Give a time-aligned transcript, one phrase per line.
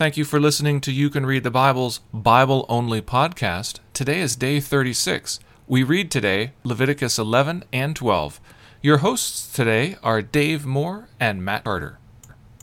[0.00, 3.80] Thank you for listening to You Can Read the Bible's Bible Only podcast.
[3.92, 5.40] Today is day 36.
[5.66, 8.40] We read today Leviticus 11 and 12.
[8.80, 11.98] Your hosts today are Dave Moore and Matt Carter.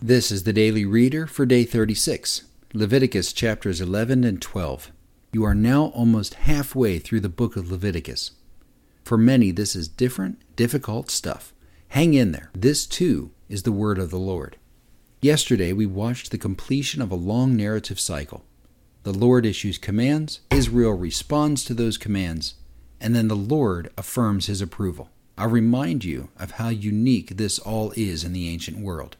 [0.00, 2.42] This is the Daily Reader for day 36,
[2.72, 4.92] Leviticus chapters 11 and 12.
[5.32, 8.30] You are now almost halfway through the book of Leviticus.
[9.02, 11.52] For many, this is different, difficult stuff.
[11.88, 12.52] Hang in there.
[12.54, 14.56] This, too, is the word of the Lord.
[15.24, 18.44] Yesterday, we watched the completion of a long narrative cycle.
[19.04, 22.56] The Lord issues commands, Israel responds to those commands,
[23.00, 25.08] and then the Lord affirms his approval.
[25.38, 29.16] I'll remind you of how unique this all is in the ancient world.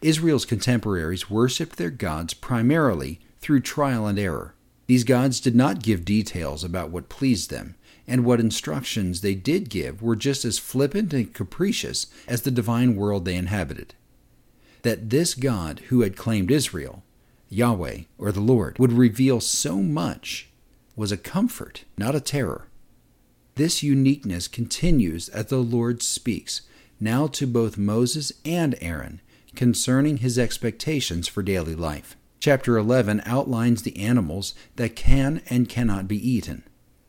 [0.00, 4.54] Israel's contemporaries worshiped their gods primarily through trial and error.
[4.86, 7.74] These gods did not give details about what pleased them,
[8.06, 12.94] and what instructions they did give were just as flippant and capricious as the divine
[12.94, 13.96] world they inhabited
[14.82, 17.02] that this God who had claimed Israel,
[17.48, 20.48] Yahweh or the Lord, would reveal so much
[20.96, 22.68] was a comfort, not a terror.
[23.54, 26.62] This uniqueness continues as the Lord speaks,
[27.00, 29.20] now to both Moses and Aaron,
[29.54, 32.16] concerning his expectations for daily life.
[32.40, 36.64] Chapter 11 outlines the animals that can and cannot be eaten.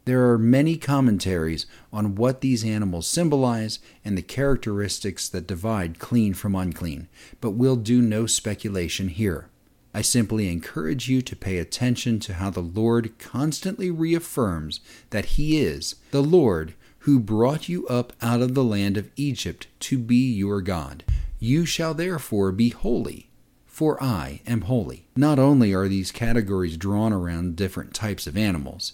[0.06, 6.34] There are many commentaries on what these animals symbolize and the characteristics that divide clean
[6.34, 7.08] from unclean,
[7.40, 9.48] but we'll do no speculation here.
[9.94, 14.82] I simply encourage you to pay attention to how the Lord constantly reaffirms
[15.12, 19.68] that He is the Lord who brought you up out of the land of Egypt
[19.82, 21.04] to be your God.
[21.40, 23.30] You shall therefore be holy,
[23.66, 25.08] for I am holy.
[25.16, 28.94] Not only are these categories drawn around different types of animals,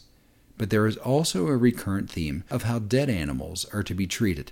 [0.60, 4.52] but there is also a recurrent theme of how dead animals are to be treated.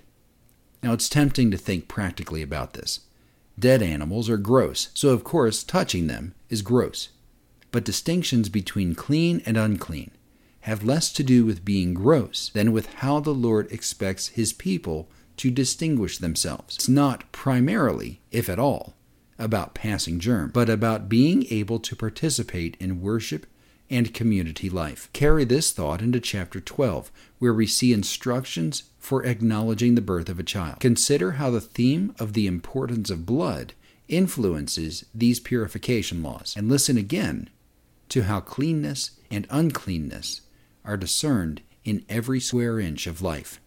[0.82, 3.00] Now, it's tempting to think practically about this.
[3.58, 7.10] Dead animals are gross, so of course, touching them is gross.
[7.70, 10.12] But distinctions between clean and unclean
[10.60, 15.10] have less to do with being gross than with how the Lord expects His people
[15.36, 16.76] to distinguish themselves.
[16.76, 18.94] It's not primarily, if at all,
[19.38, 23.46] about passing germ, but about being able to participate in worship
[23.90, 25.08] and community life.
[25.12, 30.38] Carry this thought into chapter 12, where we see instructions for acknowledging the birth of
[30.38, 30.80] a child.
[30.80, 33.72] Consider how the theme of the importance of blood
[34.08, 37.48] influences these purification laws, and listen again
[38.08, 40.42] to how cleanness and uncleanness
[40.84, 43.60] are discerned in every square inch of life.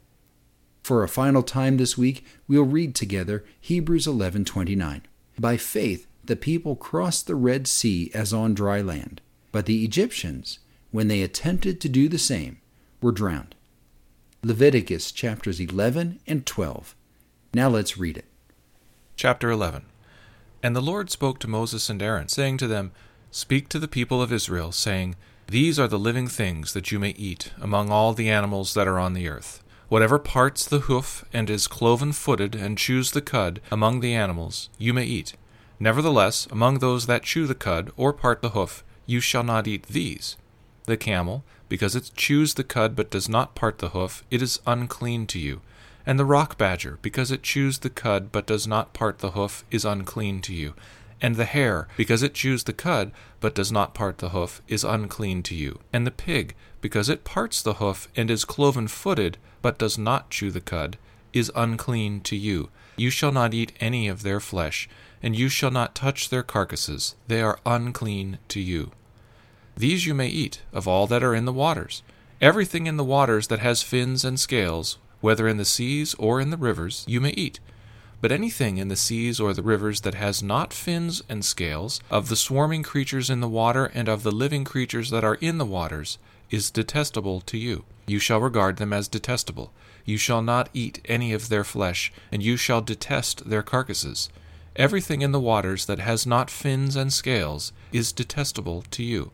[0.83, 5.03] For a final time this week, we'll read together Hebrews 11:29.
[5.39, 9.21] By faith, the people crossed the Red Sea as on dry land
[9.51, 10.59] but the Egyptians,
[10.91, 12.59] when they attempted to do the same,
[13.01, 13.55] were drowned.
[14.43, 16.95] Leviticus chapters 11 and 12.
[17.53, 18.25] Now let's read it.
[19.15, 19.83] Chapter 11
[20.63, 22.91] And the Lord spoke to Moses and Aaron, saying to them,
[23.29, 25.15] Speak to the people of Israel, saying,
[25.47, 28.99] These are the living things that you may eat among all the animals that are
[28.99, 29.63] on the earth.
[29.89, 34.69] Whatever parts the hoof and is cloven footed and chews the cud among the animals,
[34.77, 35.33] you may eat.
[35.79, 39.87] Nevertheless, among those that chew the cud or part the hoof, you shall not eat
[39.87, 40.37] these.
[40.85, 44.59] The camel, because it chews the cud but does not part the hoof, it is
[44.65, 45.61] unclean to you.
[46.05, 49.63] And the rock badger, because it chews the cud but does not part the hoof,
[49.69, 50.73] is unclean to you.
[51.21, 54.83] And the hare, because it chews the cud but does not part the hoof, is
[54.83, 55.79] unclean to you.
[55.93, 60.31] And the pig, because it parts the hoof and is cloven footed but does not
[60.31, 60.97] chew the cud,
[61.33, 62.69] is unclean to you.
[62.95, 64.89] You shall not eat any of their flesh,
[65.23, 67.15] and you shall not touch their carcasses.
[67.27, 68.91] They are unclean to you.
[69.75, 72.03] These you may eat, of all that are in the waters.
[72.39, 76.49] Everything in the waters that has fins and scales, whether in the seas or in
[76.49, 77.59] the rivers, you may eat.
[78.19, 82.29] But anything in the seas or the rivers that has not fins and scales, of
[82.29, 85.65] the swarming creatures in the water and of the living creatures that are in the
[85.65, 86.17] waters,
[86.51, 87.85] is detestable to you.
[88.11, 89.71] You shall regard them as detestable.
[90.03, 94.27] You shall not eat any of their flesh, and you shall detest their carcasses.
[94.75, 99.31] Everything in the waters that has not fins and scales is detestable to you.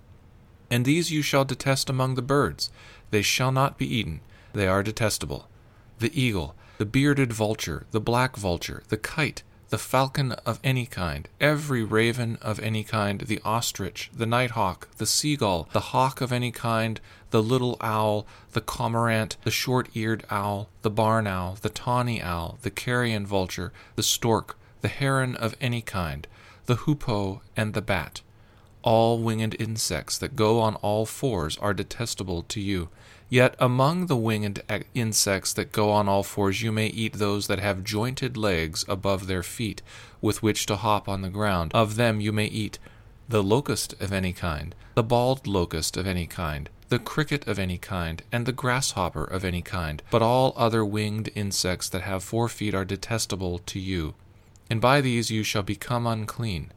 [0.69, 2.69] And these you shall detest among the birds.
[3.09, 4.19] They shall not be eaten.
[4.53, 5.47] They are detestable.
[5.97, 11.27] The eagle, the bearded vulture, the black vulture, the kite, the falcon of any kind,
[11.41, 16.51] every raven of any kind, the ostrich, the nighthawk, the seagull, the hawk of any
[16.51, 16.99] kind,
[17.31, 22.57] the little owl, the cormorant, the short eared owl, the barn owl, the tawny owl,
[22.61, 26.27] the carrion vulture, the stork, the heron of any kind,
[26.65, 28.21] the hoopoe, and the bat
[28.87, 32.87] all winged insects that go on all fours are detestable to you.
[33.29, 34.61] Yet among the winged
[34.93, 39.27] insects that go on all fours you may eat those that have jointed legs above
[39.27, 39.81] their feet,
[40.21, 41.71] with which to hop on the ground.
[41.73, 42.79] Of them you may eat.
[43.29, 47.77] the locust of any kind, the bald locust of any kind, the cricket of any
[47.77, 50.01] kind, and the grasshopper of any kind.
[50.09, 54.13] But all other winged insects that have four feet are detestable to you,
[54.69, 56.71] and by these you shall become unclean.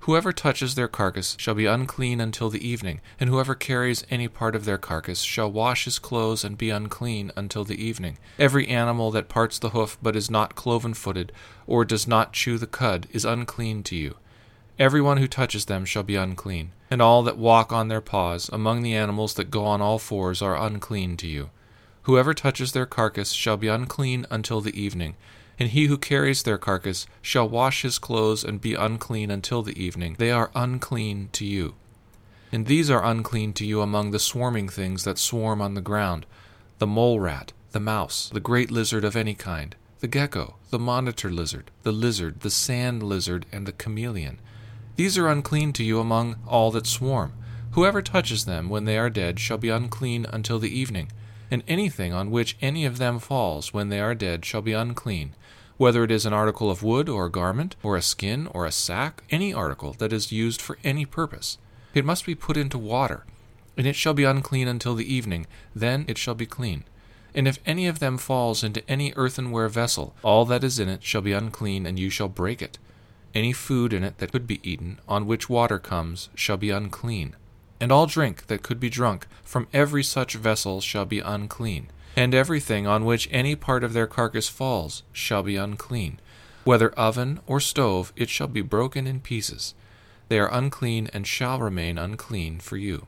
[0.00, 4.54] Whoever touches their carcass shall be unclean until the evening, and whoever carries any part
[4.54, 8.18] of their carcass shall wash his clothes and be unclean until the evening.
[8.38, 11.32] Every animal that parts the hoof but is not cloven footed,
[11.66, 14.16] or does not chew the cud, is unclean to you.
[14.78, 18.48] Every one who touches them shall be unclean, and all that walk on their paws,
[18.52, 21.50] among the animals that go on all fours, are unclean to you.
[22.02, 25.16] Whoever touches their carcass shall be unclean until the evening
[25.58, 29.80] and he who carries their carcass shall wash his clothes and be unclean until the
[29.82, 30.16] evening.
[30.18, 31.74] They are unclean to you.
[32.52, 36.26] And these are unclean to you among the swarming things that swarm on the ground
[36.78, 41.30] the mole rat, the mouse, the great lizard of any kind, the gecko, the monitor
[41.30, 44.38] lizard, the lizard, the sand lizard, and the chameleon.
[44.96, 47.32] These are unclean to you among all that swarm.
[47.72, 51.10] Whoever touches them when they are dead shall be unclean until the evening
[51.50, 55.34] and anything on which any of them falls when they are dead shall be unclean,
[55.76, 58.72] whether it is an article of wood or a garment, or a skin, or a
[58.72, 61.58] sack, any article that is used for any purpose.
[61.94, 63.24] It must be put into water,
[63.76, 66.84] and it shall be unclean until the evening, then it shall be clean.
[67.34, 71.04] And if any of them falls into any earthenware vessel, all that is in it
[71.04, 72.78] shall be unclean, and you shall break it.
[73.34, 77.36] Any food in it that could be eaten, on which water comes, shall be unclean
[77.80, 82.34] and all drink that could be drunk from every such vessel shall be unclean, and
[82.34, 86.18] everything on which any part of their carcass falls shall be unclean.
[86.64, 89.74] Whether oven or stove, it shall be broken in pieces.
[90.28, 93.06] They are unclean and shall remain unclean for you.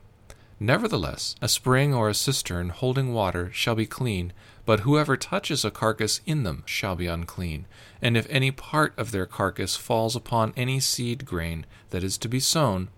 [0.61, 4.33] Nevertheless, a spring or a cistern holding water shall be clean,
[4.65, 7.65] but whoever touches a carcass in them shall be unclean.
[8.01, 12.29] And if any part of their carcass falls upon any seed grain that is to
[12.29, 12.89] be sown,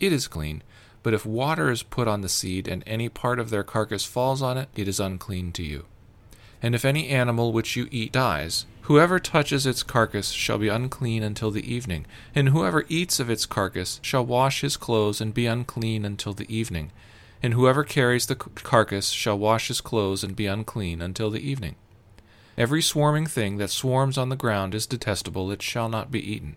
[0.00, 0.62] it is clean
[1.02, 4.42] but if water is put on the seed, and any part of their carcass falls
[4.42, 5.86] on it, it is unclean to you.
[6.60, 11.22] And if any animal which you eat dies, whoever touches its carcass shall be unclean
[11.22, 15.46] until the evening, and whoever eats of its carcass shall wash his clothes and be
[15.46, 16.90] unclean until the evening.
[17.42, 21.76] And whoever carries the carcass shall wash his clothes and be unclean until the evening.
[22.56, 26.56] Every swarming thing that swarms on the ground is detestable, it shall not be eaten.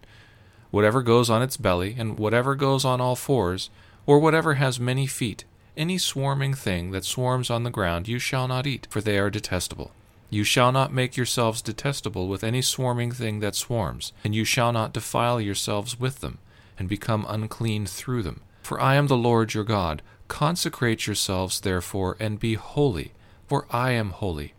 [0.72, 3.70] Whatever goes on its belly, and whatever goes on all fours,
[4.06, 5.46] or whatever has many feet,
[5.78, 9.30] any swarming thing that swarms on the ground you shall not eat, for they are
[9.30, 9.92] detestable.
[10.30, 14.72] You shall not make yourselves detestable with any swarming thing that swarms, and you shall
[14.72, 16.38] not defile yourselves with them,
[16.80, 18.42] and become unclean through them.
[18.62, 20.02] For I am the Lord your God.
[20.28, 23.12] Consecrate yourselves, therefore, and be holy,
[23.48, 24.54] for I am holy.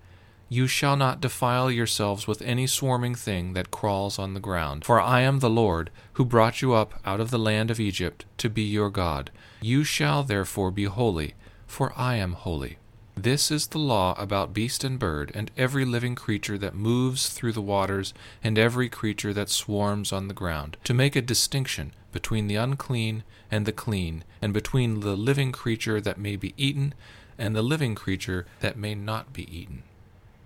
[0.52, 4.84] You shall not defile yourselves with any swarming thing that crawls on the ground.
[4.84, 8.26] For I am the Lord, who brought you up out of the land of Egypt,
[8.36, 9.30] to be your God.
[9.62, 11.32] You shall therefore be holy,
[11.66, 12.76] for I am holy.
[13.16, 17.52] This is the law about beast and bird, and every living creature that moves through
[17.52, 18.12] the waters,
[18.44, 23.24] and every creature that swarms on the ground, to make a distinction between the unclean
[23.50, 26.92] and the clean, and between the living creature that may be eaten,
[27.38, 29.82] and the living creature that may not be eaten.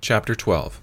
[0.01, 0.81] Chapter 12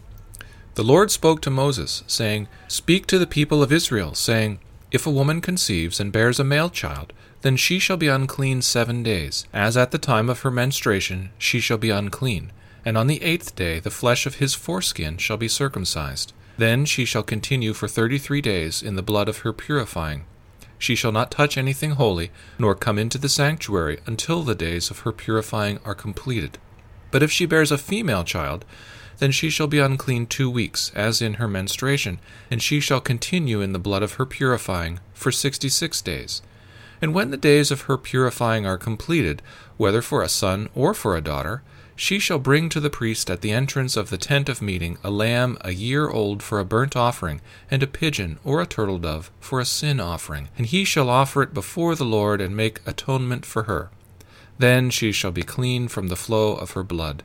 [0.74, 4.60] The Lord spoke to Moses, saying, Speak to the people of Israel, saying,
[4.92, 9.04] If a woman conceives and bears a male child, then she shall be unclean seven
[9.04, 9.46] days.
[9.54, 12.52] As at the time of her menstruation she shall be unclean.
[12.84, 16.34] And on the eighth day the flesh of his foreskin shall be circumcised.
[16.58, 20.26] Then she shall continue for thirty three days in the blood of her purifying.
[20.78, 25.00] She shall not touch anything holy, nor come into the sanctuary until the days of
[25.00, 26.58] her purifying are completed.
[27.10, 28.66] But if she bears a female child,
[29.20, 33.62] then she shall be unclean two weeks, as in her menstruation, and she shall continue
[33.62, 36.42] in the blood of her purifying for sixty six days.
[37.02, 39.42] And when the days of her purifying are completed,
[39.78, 41.62] whether for a son or for a daughter,
[41.96, 45.12] she shall bring to the priest at the entrance of the tent of meeting a
[45.12, 47.40] lamb a year old for a burnt offering,
[47.70, 51.44] and a pigeon or a turtle dove for a sin offering, and he shall offer
[51.44, 53.90] it before the Lord and make atonement for her.
[54.58, 57.22] Then she shall be clean from the flow of her blood.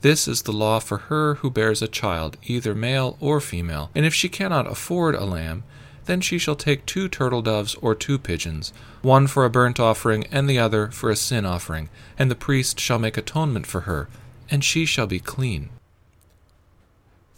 [0.00, 3.90] This is the law for her who bears a child, either male or female.
[3.94, 5.64] And if she cannot afford a lamb,
[6.04, 10.24] then she shall take two turtle doves or two pigeons, one for a burnt offering
[10.32, 14.08] and the other for a sin offering, and the priest shall make atonement for her,
[14.50, 15.68] and she shall be clean.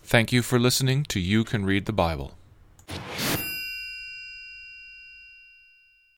[0.04, 2.34] Thank you for listening to You Can Read the Bible.